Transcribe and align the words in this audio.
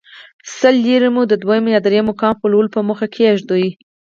سل 0.57 0.75
لیرې 0.85 1.09
مو 1.15 1.21
د 1.27 1.33
دویم 1.43 1.65
یا 1.73 1.79
درېیم 1.85 2.05
مقام 2.09 2.33
خپلولو 2.37 2.73
په 2.75 2.79
موخه 2.87 3.07
کېښودې. 3.15 3.67